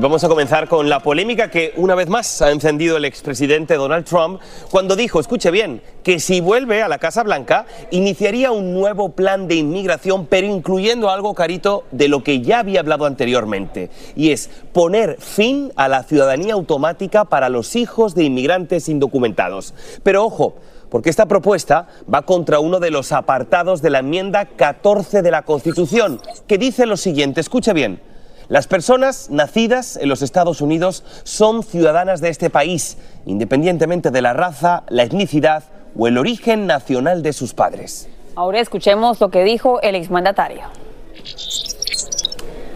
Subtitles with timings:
[0.00, 4.06] Vamos a comenzar con la polémica que una vez más ha encendido el expresidente Donald
[4.06, 9.10] Trump cuando dijo, escuche bien, que si vuelve a la Casa Blanca iniciaría un nuevo
[9.10, 14.30] plan de inmigración, pero incluyendo algo carito de lo que ya había hablado anteriormente, y
[14.30, 19.74] es poner fin a la ciudadanía automática para los hijos de inmigrantes indocumentados.
[20.02, 20.54] Pero ojo,
[20.88, 25.42] porque esta propuesta va contra uno de los apartados de la enmienda 14 de la
[25.42, 28.09] Constitución, que dice lo siguiente, escuche bien.
[28.50, 34.32] Las personas nacidas en los Estados Unidos son ciudadanas de este país, independientemente de la
[34.32, 35.62] raza, la etnicidad
[35.96, 38.08] o el origen nacional de sus padres.
[38.34, 40.62] Ahora escuchemos lo que dijo el exmandatario.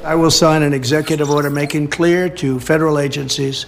[0.08, 3.67] I will sign an executive order making clear to federal agencies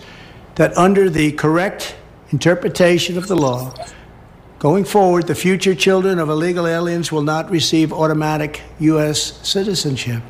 [0.55, 1.97] that under the correct
[2.31, 3.75] interpretation of the law,
[4.61, 9.41] going forward, the future children of illegal aliens will not receive automatic U.S.
[9.43, 10.23] citizenship.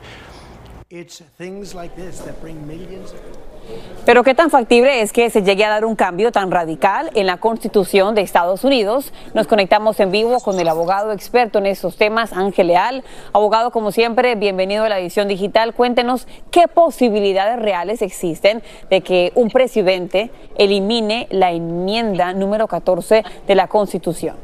[4.05, 7.27] Pero qué tan factible es que se llegue a dar un cambio tan radical en
[7.27, 9.13] la Constitución de Estados Unidos.
[9.35, 13.03] Nos conectamos en vivo con el abogado experto en estos temas, Ángel Leal.
[13.33, 15.75] Abogado, como siempre, bienvenido a la edición digital.
[15.75, 23.55] Cuéntenos qué posibilidades reales existen de que un presidente elimine la enmienda número 14 de
[23.57, 24.37] la Constitución.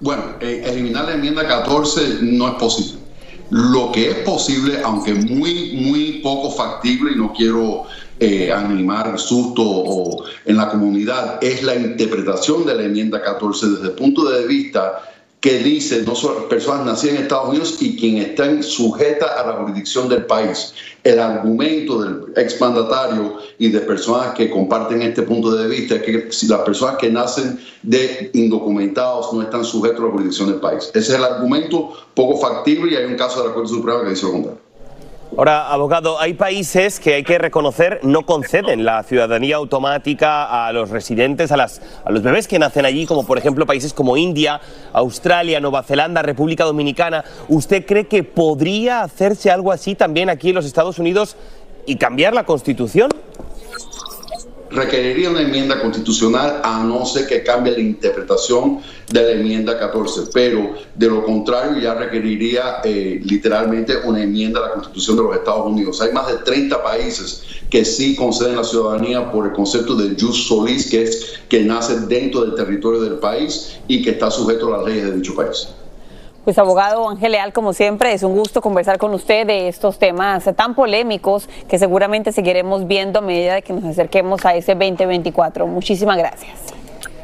[0.00, 3.07] Bueno, eh, eliminar la enmienda 14 no es posible.
[3.50, 7.84] Lo que es posible, aunque muy, muy poco factible, y no quiero
[8.20, 13.84] eh, animar susto o, en la comunidad, es la interpretación de la enmienda 14 desde
[13.86, 15.02] el punto de vista
[15.40, 19.52] que dice no son personas nacidas en Estados Unidos y quien están sujetas a la
[19.54, 20.74] jurisdicción del país.
[21.04, 26.32] El argumento del exmandatario y de personas que comparten este punto de vista es que
[26.32, 30.90] si las personas que nacen de indocumentados no están sujetos a la jurisdicción del país.
[30.94, 34.10] Ese es el argumento poco factible y hay un caso de la Corte Suprema que
[34.10, 34.67] dice lo contrario.
[35.36, 40.90] Ahora, abogado, hay países que hay que reconocer no conceden la ciudadanía automática a los
[40.90, 44.60] residentes, a, las, a los bebés que nacen allí, como por ejemplo países como India,
[44.92, 47.24] Australia, Nueva Zelanda, República Dominicana.
[47.48, 51.36] ¿Usted cree que podría hacerse algo así también aquí en los Estados Unidos
[51.86, 53.10] y cambiar la constitución?
[54.70, 58.80] Requeriría una enmienda constitucional a no ser que cambie la interpretación
[59.10, 64.68] de la enmienda 14, pero de lo contrario ya requeriría eh, literalmente una enmienda a
[64.68, 66.00] la constitución de los Estados Unidos.
[66.02, 70.46] Hay más de 30 países que sí conceden la ciudadanía por el concepto de jus
[70.46, 74.78] solis, que es que nace dentro del territorio del país y que está sujeto a
[74.78, 75.68] las leyes de dicho país.
[76.48, 80.44] Pues abogado Ángel Leal, como siempre, es un gusto conversar con usted de estos temas
[80.56, 85.66] tan polémicos que seguramente seguiremos viendo a medida de que nos acerquemos a ese 2024.
[85.66, 86.54] Muchísimas gracias.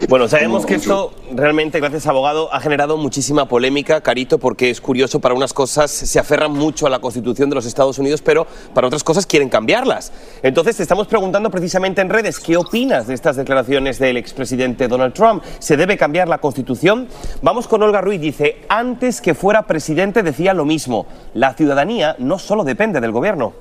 [0.09, 5.21] Bueno, sabemos que esto realmente, gracias abogado, ha generado muchísima polémica, Carito, porque es curioso,
[5.21, 8.88] para unas cosas se aferran mucho a la Constitución de los Estados Unidos, pero para
[8.88, 10.12] otras cosas quieren cambiarlas.
[10.43, 15.15] Entonces, te estamos preguntando precisamente en redes, ¿qué opinas de estas declaraciones del expresidente Donald
[15.15, 15.42] Trump?
[15.59, 17.09] ¿Se debe cambiar la Constitución?
[17.41, 22.39] Vamos con Olga Ruiz, dice, antes que fuera presidente decía lo mismo, la ciudadanía no
[22.39, 23.54] solo depende del gobierno.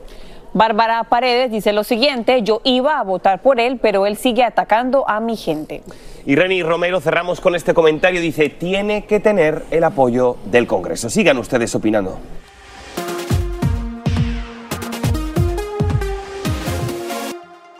[0.54, 5.10] Bárbara Paredes dice lo siguiente, yo iba a votar por él, pero él sigue atacando
[5.10, 5.82] a mi gente.
[6.28, 11.10] Y Reni Romero cerramos con este comentario, dice, tiene que tener el apoyo del Congreso.
[11.10, 12.20] Sigan ustedes opinando.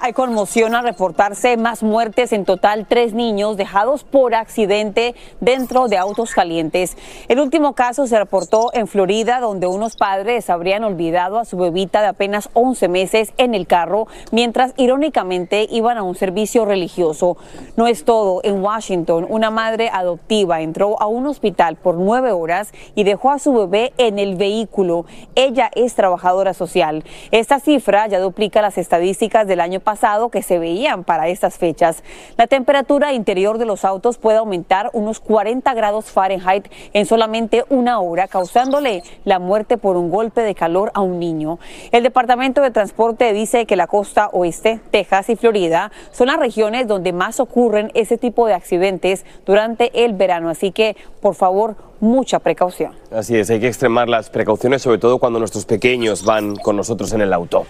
[0.04, 5.96] Hay conmoción al reportarse más muertes, en total tres niños dejados por accidente dentro de
[5.96, 6.98] autos calientes.
[7.30, 12.02] El último caso se reportó en Florida, donde unos padres habrían olvidado a su bebita
[12.02, 17.38] de apenas 11 meses en el carro, mientras irónicamente iban a un servicio religioso.
[17.78, 18.42] No es todo.
[18.44, 23.40] En Washington, una madre adoptiva entró a un hospital por nueve horas y dejó a
[23.40, 25.06] su bebé en el vehículo.
[25.36, 27.06] Ella es trabajadora social.
[27.32, 29.93] Esta cifra ya duplica las estadísticas del año pasado
[30.32, 32.04] que se veían para estas fechas.
[32.38, 38.00] La temperatura interior de los autos puede aumentar unos 40 grados Fahrenheit en solamente una
[38.00, 41.60] hora, causándole la muerte por un golpe de calor a un niño.
[41.92, 46.88] El Departamento de Transporte dice que la costa oeste, Texas y Florida son las regiones
[46.88, 50.50] donde más ocurren ese tipo de accidentes durante el verano.
[50.50, 52.94] Así que, por favor, mucha precaución.
[53.12, 57.14] Así es, hay que extremar las precauciones, sobre todo cuando nuestros pequeños van con nosotros
[57.14, 57.66] en el auto.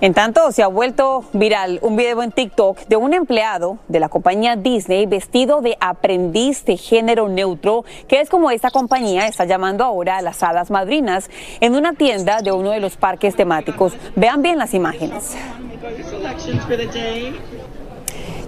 [0.00, 4.08] En tanto, se ha vuelto viral un video en TikTok de un empleado de la
[4.08, 9.82] compañía Disney vestido de aprendiz de género neutro, que es como esta compañía está llamando
[9.82, 11.28] ahora a las hadas madrinas,
[11.60, 13.92] en una tienda de uno de los parques temáticos.
[14.14, 15.36] Vean bien las imágenes.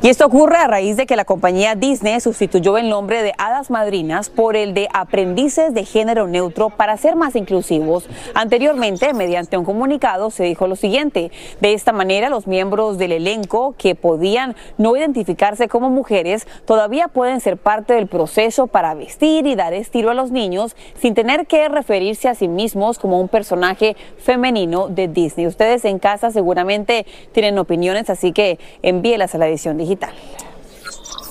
[0.03, 3.71] Y esto ocurre a raíz de que la compañía Disney sustituyó el nombre de Hadas
[3.71, 8.09] Madrinas por el de Aprendices de Género Neutro para ser más inclusivos.
[8.33, 11.31] Anteriormente, mediante un comunicado, se dijo lo siguiente.
[11.61, 17.41] De esta manera, los miembros del elenco que podían no identificarse como mujeres todavía pueden
[17.41, 21.69] ser parte del proceso para vestir y dar estilo a los niños sin tener que
[21.69, 25.47] referirse a sí mismos como un personaje femenino de Disney.
[25.47, 29.90] Ustedes en casa seguramente tienen opiniones, así que envíelas a la edición digital.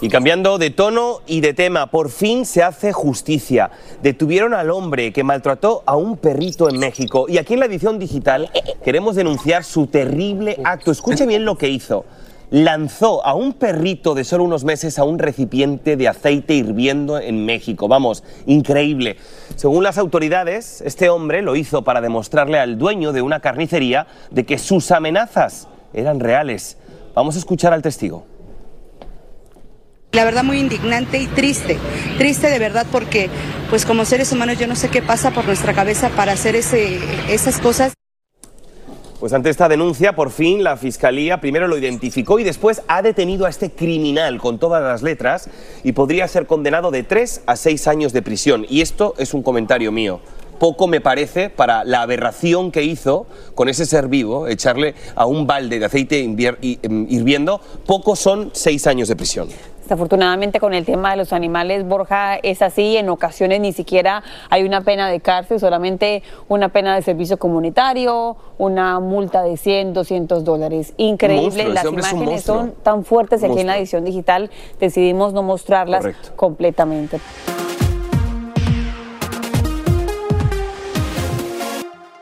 [0.02, 3.70] Y cambiando de tono y de tema, por fin se hace justicia.
[4.02, 7.26] Detuvieron al hombre que maltrató a un perrito en México.
[7.28, 8.50] Y aquí en la edición digital
[8.84, 10.92] queremos denunciar su terrible acto.
[10.92, 12.06] Escuche bien lo que hizo.
[12.50, 17.46] Lanzó a un perrito de solo unos meses a un recipiente de aceite hirviendo en
[17.46, 17.90] México.
[17.90, 19.18] Vamos, increíble.
[19.58, 24.46] Según las autoridades, este hombre lo hizo para demostrarle al dueño de una carnicería de
[24.46, 26.78] que sus amenazas eran reales.
[27.14, 28.26] Vamos a escuchar al testigo.
[30.12, 31.78] La verdad muy indignante y triste,
[32.18, 33.30] triste de verdad porque
[33.70, 36.98] pues como seres humanos yo no sé qué pasa por nuestra cabeza para hacer ese,
[37.32, 37.94] esas cosas.
[39.20, 43.46] Pues ante esta denuncia, por fin la Fiscalía primero lo identificó y después ha detenido
[43.46, 45.48] a este criminal con todas las letras
[45.84, 48.66] y podría ser condenado de tres a seis años de prisión.
[48.68, 50.22] Y esto es un comentario mío
[50.60, 55.48] poco me parece para la aberración que hizo con ese ser vivo, echarle a un
[55.48, 59.48] balde de aceite em, hirviendo, poco son seis años de prisión.
[59.90, 64.22] Desafortunadamente con el tema de los animales, Borja, es así, en ocasiones ni siquiera
[64.52, 69.94] hay una pena de cárcel, solamente una pena de servicio comunitario, una multa de 100,
[69.94, 70.94] 200 dólares.
[70.98, 76.06] Increíble, las imágenes son tan fuertes aquí en la edición digital, decidimos no mostrarlas
[76.36, 77.20] completamente.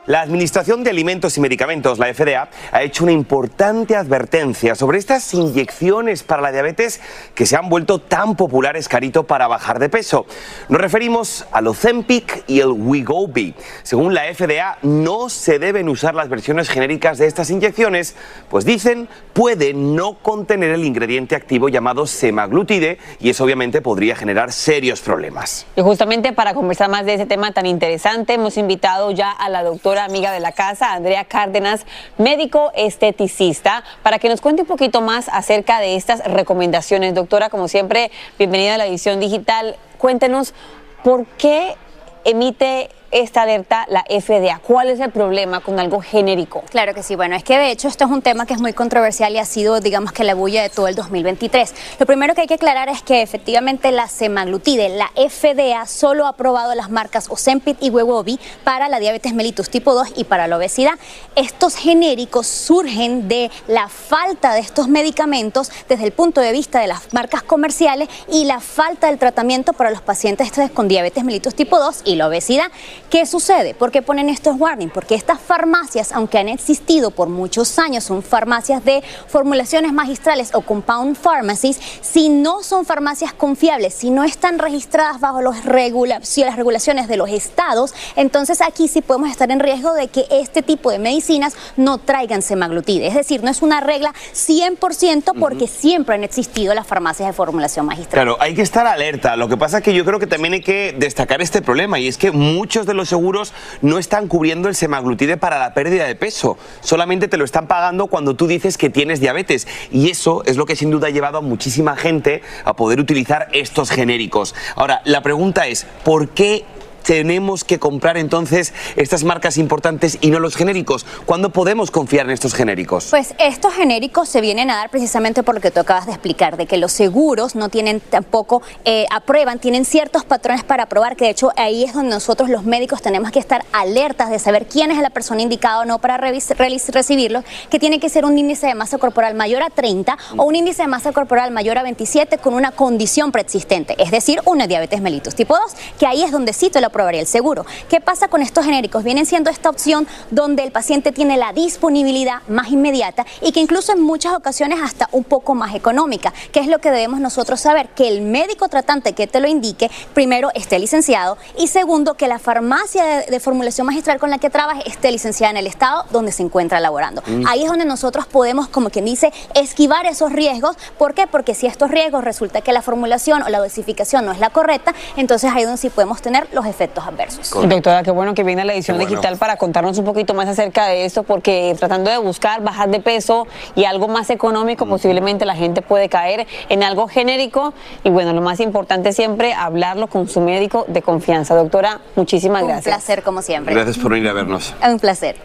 [0.08, 5.34] La Administración de Alimentos y Medicamentos, la FDA, ha hecho una importante advertencia sobre estas
[5.34, 7.02] inyecciones para la diabetes
[7.34, 10.24] que se han vuelto tan populares, Carito, para bajar de peso.
[10.70, 13.54] Nos referimos al Ozempic y el Wegovy.
[13.82, 18.16] Según la FDA, no se deben usar las versiones genéricas de estas inyecciones,
[18.48, 24.52] pues dicen puede no contener el ingrediente activo llamado semaglutide y eso obviamente podría generar
[24.52, 25.66] serios problemas.
[25.76, 29.62] Y justamente para conversar más de ese tema tan interesante, hemos invitado ya a la
[29.62, 31.86] doctora amiga de la casa, Andrea Cárdenas,
[32.16, 37.14] médico esteticista, para que nos cuente un poquito más acerca de estas recomendaciones.
[37.14, 39.76] Doctora, como siempre, bienvenida a la edición digital.
[39.98, 40.54] Cuéntenos
[41.02, 41.76] por qué
[42.24, 44.58] emite esta alerta la FDA?
[44.58, 46.62] ¿Cuál es el problema con algo genérico?
[46.70, 48.72] Claro que sí, bueno, es que de hecho esto es un tema que es muy
[48.72, 51.74] controversial y ha sido, digamos que la bulla de todo el 2023.
[51.98, 56.30] Lo primero que hay que aclarar es que efectivamente la semaglutide, la FDA solo ha
[56.30, 60.56] aprobado las marcas Ozempic y Wegovy para la diabetes mellitus tipo 2 y para la
[60.56, 60.98] obesidad.
[61.36, 66.86] Estos genéricos surgen de la falta de estos medicamentos desde el punto de vista de
[66.86, 71.78] las marcas comerciales y la falta del tratamiento para los pacientes con diabetes mellitus tipo
[71.78, 72.70] 2 y la obesidad.
[73.10, 73.72] ¿Qué sucede?
[73.72, 74.92] ¿Por qué ponen estos warnings?
[74.92, 80.60] Porque estas farmacias, aunque han existido por muchos años, son farmacias de formulaciones magistrales o
[80.60, 87.08] compound pharmacies, si no son farmacias confiables, si no están registradas bajo los las regulaciones
[87.08, 90.98] de los estados, entonces aquí sí podemos estar en riesgo de que este tipo de
[90.98, 93.06] medicinas no traigan semaglutide.
[93.06, 97.86] Es decir, no es una regla 100% porque siempre han existido las farmacias de formulación
[97.86, 98.24] magistral.
[98.24, 99.36] Claro, hay que estar alerta.
[99.36, 102.08] Lo que pasa es que yo creo que también hay que destacar este problema y
[102.08, 103.52] es que muchos de los seguros
[103.82, 106.58] no están cubriendo el semaglutide para la pérdida de peso.
[106.80, 109.66] Solamente te lo están pagando cuando tú dices que tienes diabetes.
[109.90, 113.48] Y eso es lo que sin duda ha llevado a muchísima gente a poder utilizar
[113.52, 114.54] estos genéricos.
[114.74, 116.64] Ahora, la pregunta es, ¿por qué
[117.02, 121.06] tenemos que comprar entonces estas marcas importantes y no los genéricos?
[121.26, 123.06] ¿Cuándo podemos confiar en estos genéricos?
[123.10, 126.56] Pues estos genéricos se vienen a dar precisamente por lo que tú acabas de explicar,
[126.56, 131.24] de que los seguros no tienen tampoco, eh, aprueban, tienen ciertos patrones para aprobar, que
[131.24, 134.90] de hecho ahí es donde nosotros los médicos tenemos que estar alertas de saber quién
[134.90, 138.74] es la persona indicada o no para recibirlo, que tiene que ser un índice de
[138.74, 142.54] masa corporal mayor a 30 o un índice de masa corporal mayor a 27 con
[142.54, 146.80] una condición preexistente, es decir, una diabetes mellitus tipo 2, que ahí es donde te
[146.80, 147.64] lo aprobaría el seguro.
[147.88, 149.04] ¿Qué pasa con estos genéricos?
[149.04, 153.92] Vienen siendo esta opción donde el paciente tiene la disponibilidad más inmediata y que incluso
[153.92, 156.32] en muchas ocasiones hasta un poco más económica.
[156.52, 157.88] ¿Qué es lo que debemos nosotros saber?
[157.90, 162.38] Que el médico tratante que te lo indique, primero, esté licenciado y segundo, que la
[162.38, 166.42] farmacia de, formulación magistral con la que trabaje esté licenciada en el estado donde se
[166.42, 167.22] encuentra laborando.
[167.46, 170.76] Ahí es donde nosotros podemos, como quien dice, esquivar esos riesgos.
[170.98, 171.26] ¿Por qué?
[171.26, 174.94] Porque si estos riesgos resulta que la formulación o la dosificación no es la correcta,
[175.16, 177.50] entonces ahí es donde sí podemos tener los efectos adversos.
[177.68, 181.04] Doctora, qué bueno que viene la edición digital para contarnos un poquito más acerca de
[181.04, 185.82] esto, porque tratando de buscar bajar de peso y algo más económico, posiblemente la gente
[185.82, 187.74] puede caer en algo genérico.
[188.04, 191.54] Y bueno, lo más importante siempre, hablarlo con su médico de confianza.
[191.54, 192.86] Doctora, muchísimas gracias.
[192.86, 193.74] Un placer, como siempre.
[193.74, 194.74] Gracias por venir a vernos.
[194.86, 195.36] Un placer.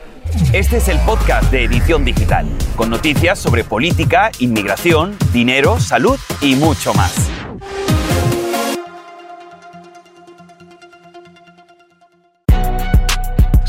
[0.53, 6.55] Este es el podcast de Edición Digital, con noticias sobre política, inmigración, dinero, salud y
[6.55, 7.29] mucho más.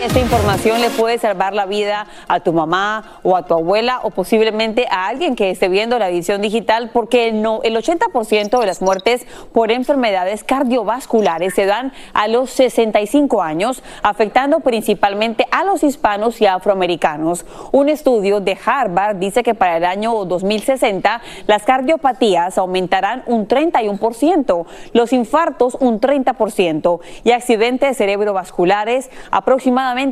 [0.00, 4.10] Esta información le puede salvar la vida a tu mamá o a tu abuela o
[4.10, 9.26] posiblemente a alguien que esté viendo la edición digital porque el 80% de las muertes
[9.52, 16.46] por enfermedades cardiovasculares se dan a los 65 años, afectando principalmente a los hispanos y
[16.46, 17.44] afroamericanos.
[17.72, 24.64] Un estudio de Harvard dice que para el año 2060 las cardiopatías aumentarán un 31%,
[24.92, 29.10] los infartos un 30% y accidentes cerebrovasculares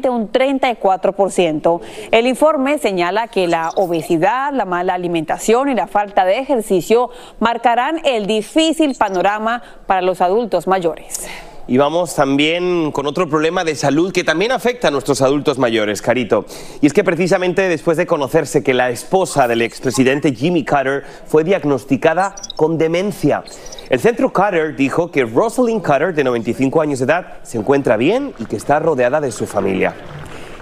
[0.09, 1.81] un 34%.
[2.11, 8.01] El informe señala que la obesidad, la mala alimentación y la falta de ejercicio marcarán
[8.05, 11.29] el difícil panorama para los adultos mayores.
[11.69, 16.01] Y vamos también con otro problema de salud que también afecta a nuestros adultos mayores,
[16.01, 16.47] Carito.
[16.81, 21.43] Y es que precisamente después de conocerse que la esposa del expresidente Jimmy Carter fue
[21.43, 23.43] diagnosticada con demencia,
[23.91, 28.33] el centro Carter dijo que Rosalind Carter, de 95 años de edad, se encuentra bien
[28.39, 29.95] y que está rodeada de su familia.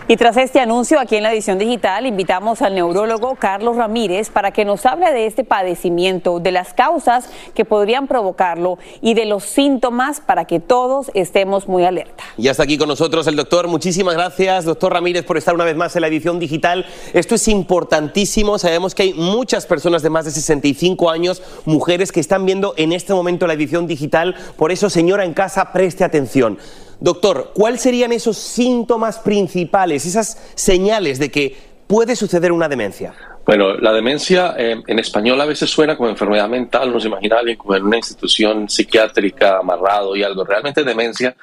[0.06, 4.50] Y tras este anuncio, aquí en la edición digital, invitamos al neurólogo Carlos Ramírez para
[4.50, 9.44] que nos hable de este padecimiento, de las causas que podrían provocarlo y de los
[9.44, 12.22] síntomas para que todos estemos muy alerta.
[12.36, 13.66] Y hasta aquí con nosotros el doctor.
[13.66, 16.84] Muchísimas gracias, doctor Ramírez, por estar una vez más en la edición digital.
[17.14, 18.58] Esto es importantísimo.
[18.58, 22.92] Sabemos que hay muchas personas de más de 65 años, mujeres, que están viendo en
[22.92, 24.34] este momento la edición digital.
[24.58, 26.58] Por eso, señora en casa, preste atención.
[27.00, 33.14] Doctor, ¿cuáles serían esos síntomas principales, esas señales de que puede suceder una demencia?
[33.46, 37.38] Bueno, la demencia eh, en español a veces suena como enfermedad mental, no se imagina
[37.38, 40.44] alguien como en una institución psiquiátrica amarrado y algo.
[40.44, 41.36] Realmente demencia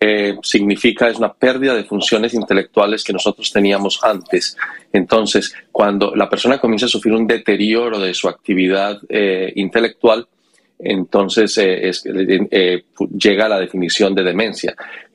[0.00, 4.56] eh, significa es una pérdida de funciones intelectuales que nosotros teníamos antes.
[4.92, 10.26] Entonces, cuando la persona comienza a sufrir un deterioro de su actividad eh, intelectual,
[10.82, 11.90] entonces eh,
[12.50, 12.84] eh,
[13.18, 14.74] llega a la definición de demencia.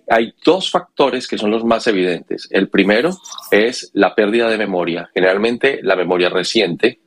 [0.10, 2.48] Hay dos factores que son los más evidentes.
[2.50, 3.12] El primero
[3.52, 7.00] es la pérdida de memoria, generalmente la memoria reciente,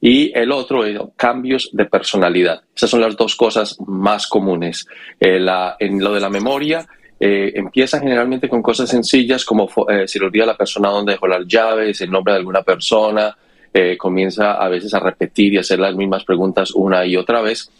[0.00, 2.62] y el otro es cambios de personalidad.
[2.76, 4.86] Esas son las dos cosas más comunes.
[5.18, 5.38] Eh,
[5.78, 6.86] en lo de la memoria,
[7.18, 9.66] empieza generalmente con cosas sencillas como
[10.06, 13.34] si le olvida la persona donde dejó las llaves, el nombre de alguna persona,
[13.74, 17.70] eh, comienza a veces a repetir y hacer las mismas preguntas una y otra vez.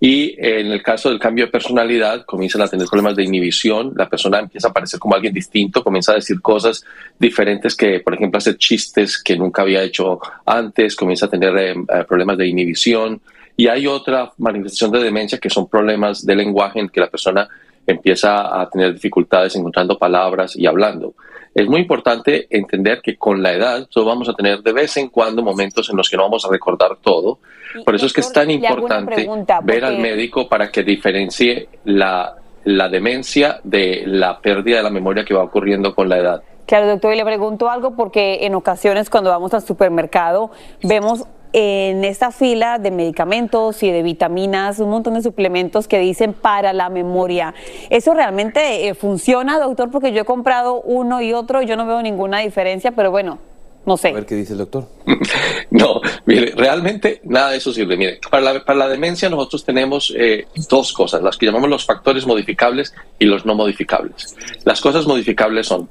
[0.00, 4.08] Y en el caso del cambio de personalidad, comienzan a tener problemas de inhibición, la
[4.08, 6.84] persona empieza a parecer como alguien distinto, comienza a decir cosas
[7.18, 11.70] diferentes que, por ejemplo, hacer chistes que nunca había hecho antes, comienza a tener eh,
[11.70, 13.20] eh, problemas de inhibición.
[13.56, 17.48] Y hay otra manifestación de demencia que son problemas de lenguaje en que la persona
[17.86, 21.14] empieza a tener dificultades encontrando palabras y hablando.
[21.54, 25.08] Es muy importante entender que con la edad todos vamos a tener de vez en
[25.08, 27.38] cuando momentos en los que no vamos a recordar todo.
[27.84, 29.28] Por eso es que es tan importante
[29.62, 32.34] ver al médico para que diferencie la,
[32.64, 36.42] la demencia de la pérdida de la memoria que va ocurriendo con la edad.
[36.66, 40.50] Claro, doctor, y le pregunto algo porque en ocasiones cuando vamos al supermercado
[40.82, 41.24] vemos
[41.56, 46.72] en esta fila de medicamentos y de vitaminas, un montón de suplementos que dicen para
[46.72, 47.54] la memoria.
[47.90, 49.88] ¿Eso realmente eh, funciona, doctor?
[49.92, 53.38] Porque yo he comprado uno y otro y yo no veo ninguna diferencia, pero bueno,
[53.86, 54.08] no sé.
[54.08, 54.88] A ver qué dice el doctor.
[55.70, 57.96] no, mire, realmente nada de eso sirve.
[57.96, 61.86] Mire, para la, para la demencia nosotros tenemos eh, dos cosas, las que llamamos los
[61.86, 64.34] factores modificables y los no modificables.
[64.64, 65.88] Las cosas modificables son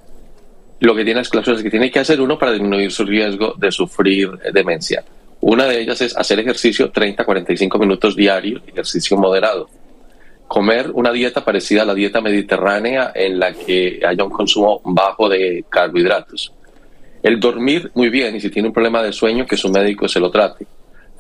[0.82, 3.72] lo que tiene las cosas que tiene que hacer uno para disminuir su riesgo de
[3.72, 5.06] sufrir demencia.
[5.46, 9.70] Una de ellas es hacer ejercicio 30 45 minutos diarios, ejercicio moderado.
[10.48, 15.28] Comer una dieta parecida a la dieta mediterránea en la que haya un consumo bajo
[15.28, 16.54] de carbohidratos.
[17.22, 20.22] El dormir muy bien y si tiene un problema de sueño que su médico se
[20.22, 20.66] lo trate.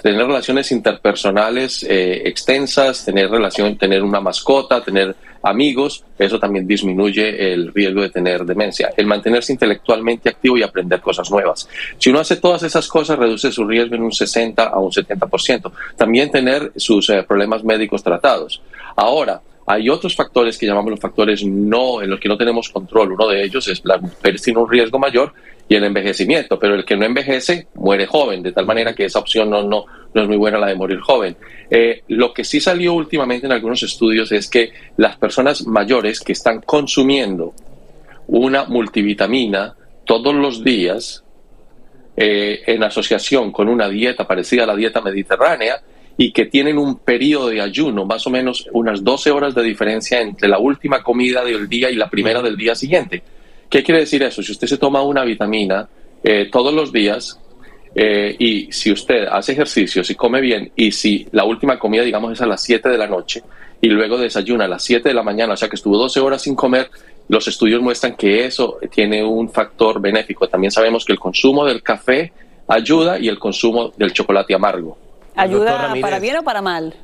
[0.02, 7.54] Tener relaciones interpersonales eh, extensas, tener relación, tener una mascota, tener amigos, eso también disminuye
[7.54, 8.92] el riesgo de tener demencia.
[8.96, 11.68] El mantenerse intelectualmente activo y aprender cosas nuevas.
[11.98, 15.72] Si uno hace todas esas cosas, reduce su riesgo en un 60 a un 70%.
[15.96, 18.62] También tener sus eh, problemas médicos tratados.
[18.96, 23.14] Ahora, hay otros factores que llamamos los factores no, en los que no tenemos control.
[23.14, 25.34] Uno de ellos es las mujeres tienen un riesgo mayor
[25.68, 29.20] y el envejecimiento, pero el que no envejece muere joven, de tal manera que esa
[29.20, 31.38] opción no, no, no es muy buena la de morir joven.
[31.70, 36.34] Eh, lo que sí salió últimamente en algunos estudios es que las personas mayores que
[36.34, 37.54] están consumiendo
[38.28, 41.24] una multivitamina todos los días
[42.18, 45.82] eh, en asociación con una dieta parecida a la dieta mediterránea
[46.18, 50.22] y que tienen un periodo de ayuno, más o menos unas 12 horas de diferencia
[50.22, 53.24] entre la última comida del día y la primera del día siguiente.
[53.70, 54.44] ¿Qué quiere decir eso?
[54.44, 55.88] Si usted se toma una vitamina
[56.24, 57.40] eh, todos los días,
[57.96, 62.32] eh, y si usted hace ejercicio, si come bien y si la última comida, digamos,
[62.32, 63.44] es a las 7 de la noche
[63.82, 66.42] y luego desayuna a las 7 de la mañana, o sea que estuvo 12 horas
[66.42, 66.90] sin comer,
[67.28, 70.48] los estudios muestran que eso tiene un factor benéfico.
[70.48, 72.32] También sabemos que el consumo del café
[72.68, 74.98] ayuda y el consumo del chocolate amargo.
[75.36, 76.96] ¿Ayuda para bien o para mal?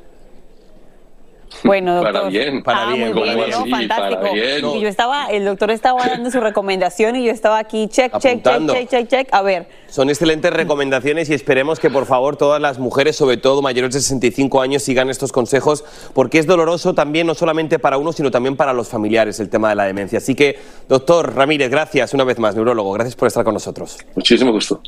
[1.64, 2.12] Bueno, doctor.
[2.12, 3.70] Para bien, para Ah, bien, muy bien, ¿cómo ¿no?
[3.76, 4.20] fantástico.
[4.20, 4.66] Para bien.
[4.66, 8.42] Y yo estaba, el doctor estaba dando su recomendación y yo estaba aquí, check, check,
[8.42, 9.28] check, check, check.
[9.32, 13.62] A ver, Son excelentes recomendaciones y esperemos que por favor todas las mujeres, sobre todo
[13.62, 18.12] mayores de 65 años, sigan estos consejos porque es doloroso también no solamente para uno,
[18.12, 20.18] sino también para los familiares el tema de la demencia.
[20.18, 20.56] Así que,
[20.88, 23.98] doctor Ramírez, gracias una vez más, neurólogo, gracias por estar con nosotros.
[24.14, 24.80] Muchísimo gusto.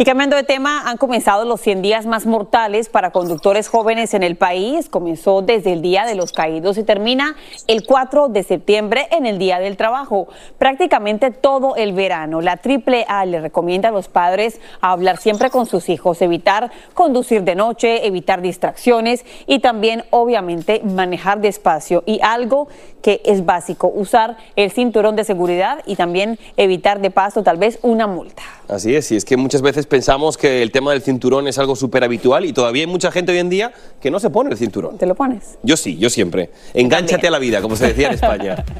[0.00, 4.22] Y cambiando de tema, han comenzado los 100 días más mortales para conductores jóvenes en
[4.22, 4.88] el país.
[4.88, 7.34] Comenzó desde el Día de los Caídos y termina
[7.66, 10.28] el 4 de septiembre en el Día del Trabajo.
[10.56, 12.40] Prácticamente todo el verano.
[12.40, 17.56] La AAA le recomienda a los padres hablar siempre con sus hijos, evitar conducir de
[17.56, 22.04] noche, evitar distracciones y también, obviamente, manejar despacio.
[22.06, 22.68] Y algo
[23.02, 27.80] que es básico, usar el cinturón de seguridad y también evitar de paso tal vez
[27.82, 28.44] una multa.
[28.68, 31.74] Así es, y es que muchas veces pensamos que el tema del cinturón es algo
[31.76, 34.56] súper habitual y todavía hay mucha gente hoy en día que no se pone el
[34.56, 34.98] cinturón.
[34.98, 35.58] ¿Te lo pones?
[35.62, 36.50] Yo sí, yo siempre.
[36.74, 38.64] Engánchate a la vida, como se decía en España.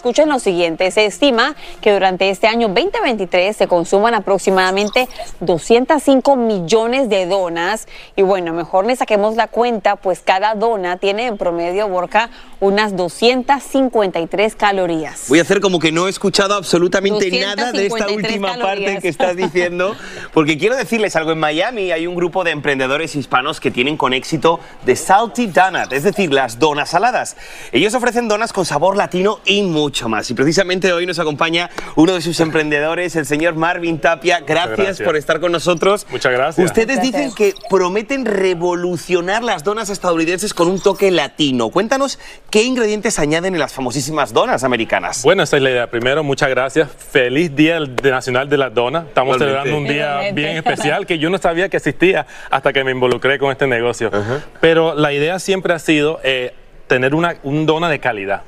[0.00, 5.10] Escuchen lo siguiente, se estima que durante este año 2023 se consuman aproximadamente
[5.40, 7.86] 205 millones de donas
[8.16, 12.96] y bueno, mejor le saquemos la cuenta, pues cada dona tiene en promedio, Borca, unas
[12.96, 15.26] 253 calorías.
[15.28, 18.84] Voy a hacer como que no he escuchado absolutamente nada de esta 253 última parte
[18.84, 19.02] calorías.
[19.02, 19.94] que estás diciendo,
[20.32, 21.32] porque quiero decirles algo.
[21.32, 25.92] En Miami hay un grupo de emprendedores hispanos que tienen con éxito The Salty Donut,
[25.92, 27.36] es decir, las donas saladas.
[27.70, 30.30] Ellos ofrecen donas con sabor latino y mucho más.
[30.30, 34.40] Y precisamente hoy nos acompaña uno de sus emprendedores, el señor Marvin Tapia.
[34.46, 35.06] Gracias, gracias.
[35.06, 36.06] por estar con nosotros.
[36.10, 36.64] Muchas gracias.
[36.66, 41.68] Ustedes dicen que prometen revolucionar las donas estadounidenses con un toque latino.
[41.70, 42.18] Cuéntanos
[42.50, 45.22] qué ingredientes añaden en las famosísimas donas americanas.
[45.22, 45.90] Bueno, esa es la idea.
[45.90, 46.88] Primero, muchas gracias.
[46.90, 49.04] Feliz Día Nacional de la Dona.
[49.08, 49.62] Estamos Igualmente.
[49.62, 50.40] celebrando un día Igualmente.
[50.40, 54.10] bien especial que yo no sabía que existía hasta que me involucré con este negocio.
[54.60, 56.54] Pero la idea siempre ha sido eh,
[56.90, 58.42] tener una, un dona de calidad.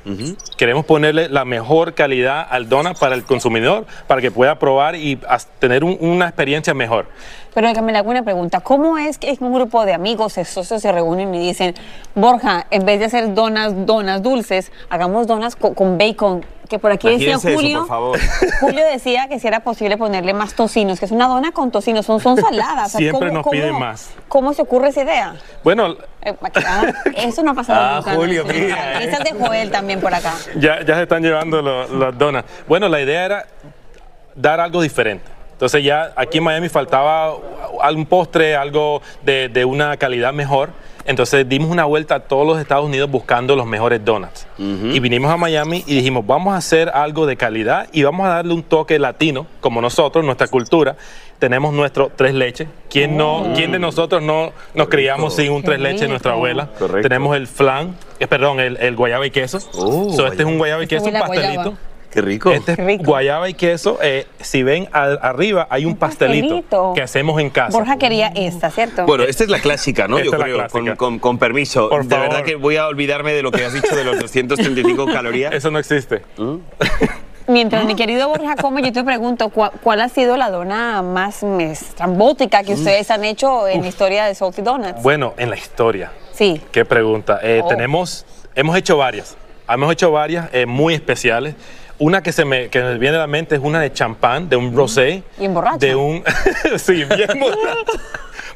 [0.58, 5.16] Queremos ponerle la mejor calidad al dona para el consumidor, para que pueda probar y
[5.60, 7.06] tener un- una experiencia mejor.
[7.54, 10.82] Pero que me hago una pregunta, ¿cómo es que un grupo de amigos, de socios
[10.82, 11.74] se reúnen y dicen,
[12.16, 16.44] Borja, en vez de hacer donas, donas dulces, hagamos donas co- con, bacon?
[16.68, 17.80] Que por aquí decía eso, Julio.
[17.80, 18.18] por favor.
[18.60, 22.06] Julio decía que si era posible ponerle más tocinos, que es una dona con tocinos,
[22.06, 22.86] son, son saladas.
[22.86, 24.10] O sea, Siempre ¿cómo- nos cómo- piden más.
[24.28, 25.34] ¿Cómo se ocurre esa idea?
[25.64, 26.34] Bueno, Eh,
[26.66, 26.84] ah,
[27.16, 28.14] eso no ha pasado Ah, nunca.
[28.14, 30.32] Julio, mira, Esa es de Joel también por acá.
[30.56, 32.44] ya, ya se están llevando lo- las donas.
[32.68, 33.46] Bueno, la idea era
[34.34, 35.24] dar algo diferente.
[35.52, 37.34] Entonces ya aquí en Miami faltaba
[37.82, 40.70] algún postre, algo de, de una calidad mejor.
[41.04, 44.46] Entonces dimos una vuelta a todos los Estados Unidos buscando los mejores donuts.
[44.58, 48.30] Y vinimos a Miami y dijimos, vamos a hacer algo de calidad y vamos a
[48.30, 50.96] darle un toque latino, como nosotros, nuestra cultura.
[51.38, 52.68] Tenemos nuestro tres leches.
[52.88, 56.68] ¿Quién, no, ¿quién de nosotros no nos criamos sin un tres leches de nuestra abuela?
[56.78, 57.08] Correcto.
[57.08, 59.58] Tenemos el flan, eh, perdón, el, el guayaba y queso.
[59.58, 61.74] So, este es un guayaba y queso, un guayaba.
[62.12, 62.14] Pastelito.
[62.14, 62.52] Qué rico.
[62.52, 63.98] Este es guayaba y queso.
[64.02, 66.92] Eh, si ven al- arriba hay un, pastelito, pastelito.
[66.94, 67.76] que hacemos en casa.
[67.76, 69.06] Borja quería esta, ¿cierto?
[69.06, 70.18] Bueno, esta es la clásica, ¿no?
[70.18, 70.78] Esta Yo es la creo, clásica.
[70.78, 71.88] con, con- con permiso.
[71.88, 72.28] Por de favor.
[72.30, 75.52] verdad que voy a olvidarme de lo que has dicho de los 235 calorías.
[75.54, 76.22] Eso no existe.
[77.48, 81.42] Mientras mi querido Borja come, yo te pregunto, ¿cuál, cuál ha sido la dona más
[81.42, 85.02] mm, estrambótica que ustedes han hecho en la historia de Salty Donuts?
[85.02, 86.12] Bueno, en la historia.
[86.32, 86.60] Sí.
[86.70, 87.40] Qué pregunta.
[87.42, 87.68] Eh, Oh.
[87.68, 89.36] Tenemos, hemos hecho varias.
[89.68, 91.54] Hemos hecho varias eh, muy especiales.
[91.98, 94.56] Una que se me, que me viene a la mente es una de champán, de
[94.56, 95.22] un rosé.
[95.38, 95.78] Y emborracha.
[95.78, 96.22] De un.
[96.76, 98.00] sí, bien borracho.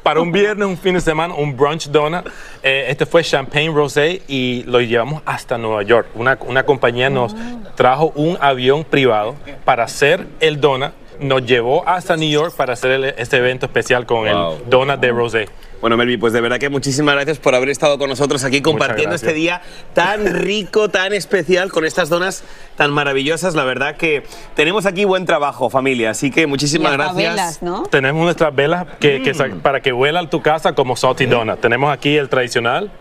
[0.03, 2.25] Para un viernes, un fin de semana, un brunch donut.
[2.63, 6.07] Eh, este fue Champagne Rosé y lo llevamos hasta Nueva York.
[6.15, 7.35] Una, una compañía nos
[7.75, 10.93] trajo un avión privado para hacer el donut.
[11.19, 14.57] Nos llevó hasta New York para hacer el- este evento especial con Wow.
[14.63, 15.49] el donut de rosé.
[15.81, 19.15] Bueno, Melvi, pues de verdad que muchísimas gracias por haber estado con nosotros aquí compartiendo
[19.15, 19.61] este día
[19.93, 22.43] tan rico, tan especial, con estas donas
[22.75, 23.53] tan maravillosas.
[23.55, 24.23] La verdad que
[24.55, 26.11] tenemos aquí buen trabajo, familia.
[26.11, 27.15] Así que muchísimas Y gracias.
[27.15, 27.83] velas, ¿no?
[27.83, 31.59] Tenemos nuestras velas que, que sa- para que vuela a tu casa como salty donut.
[31.59, 32.91] Tenemos aquí el tradicional.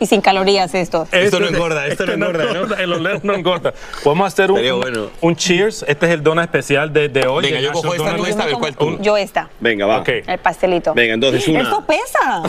[0.00, 1.08] Y sin calorías esto.
[1.10, 2.74] Esto no engorda, esto no engorda, ¿no?
[2.76, 3.74] El oleo no engorda.
[4.04, 5.10] Podemos hacer un, bueno.
[5.20, 5.84] un cheers.
[5.88, 7.44] Este es el donut especial de, de hoy.
[7.44, 8.98] Venga, yo cojo esta, tú esta, a ver cuál tú.
[9.00, 9.98] Yo esta, Venga, va.
[9.98, 10.08] Ok.
[10.26, 10.94] el pastelito.
[10.94, 11.62] Venga, entonces una.
[11.62, 12.42] Esto pesa.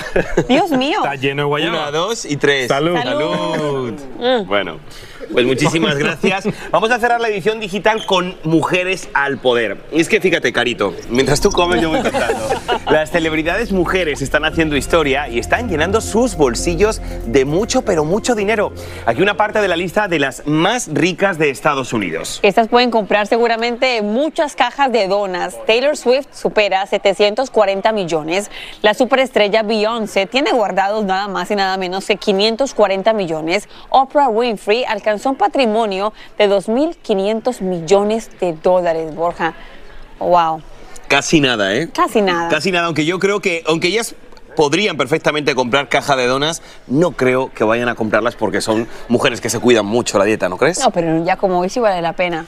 [0.47, 0.99] Dios mío.
[1.03, 1.77] Está lleno de guayaba.
[1.77, 2.67] Una, dos y tres.
[2.67, 2.97] Salud.
[3.01, 3.93] Salud.
[4.45, 4.79] Bueno,
[5.31, 6.47] pues muchísimas gracias.
[6.71, 9.77] Vamos a cerrar la edición digital con Mujeres al Poder.
[9.91, 12.47] Y es que fíjate, Carito, mientras tú comes yo voy contando.
[12.89, 18.35] Las celebridades mujeres están haciendo historia y están llenando sus bolsillos de mucho, pero mucho
[18.35, 18.73] dinero.
[19.05, 22.39] Aquí una parte de la lista de las más ricas de Estados Unidos.
[22.41, 25.55] Estas pueden comprar seguramente muchas cajas de donas.
[25.65, 28.49] Taylor Swift supera 740 millones.
[28.81, 33.69] La superestrella Beyoncé tiene guardados nada más y nada menos que 540 millones.
[33.89, 39.53] Oprah Winfrey alcanzó un patrimonio de 2.500 millones de dólares, Borja.
[40.19, 40.61] Wow,
[41.09, 41.89] Casi nada, ¿eh?
[41.91, 42.49] casi nada.
[42.49, 44.13] Casi nada, aunque yo creo que, aunque ellas
[44.55, 49.41] podrían perfectamente comprar caja de donas, no creo que vayan a comprarlas porque son mujeres
[49.41, 50.79] que se cuidan mucho la dieta, ¿no crees?
[50.79, 52.45] No, pero ya como hoy sí vale la pena.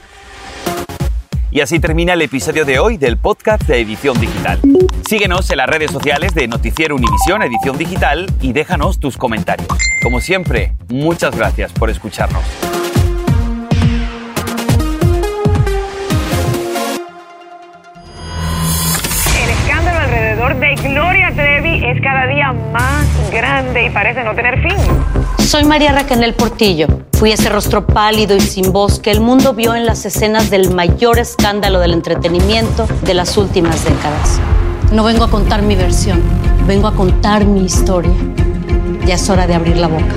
[1.52, 4.58] Y así termina el episodio de hoy del podcast de Edición Digital.
[5.06, 9.68] Síguenos en las redes sociales de Noticiero Univisión Edición Digital y déjanos tus comentarios.
[10.02, 12.42] Como siempre, muchas gracias por escucharnos.
[19.44, 24.58] El escándalo alrededor de Gloria Trevi es cada día más grande y parece no tener
[24.62, 25.21] fin.
[25.52, 26.86] Soy María Raquel Portillo.
[27.12, 30.72] Fui ese rostro pálido y sin voz que el mundo vio en las escenas del
[30.72, 34.40] mayor escándalo del entretenimiento de las últimas décadas.
[34.92, 36.22] No vengo a contar mi versión,
[36.66, 38.14] vengo a contar mi historia.
[39.04, 40.14] Ya es hora de abrir la boca.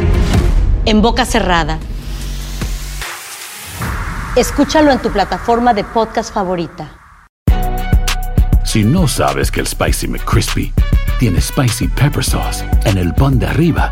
[0.86, 1.80] En boca cerrada.
[4.38, 6.98] Escúchalo en tu plataforma de podcast favorita.
[8.64, 10.74] Si no sabes que el Spicy McCrispy
[11.20, 13.92] tiene Spicy Pepper Sauce en el pan de arriba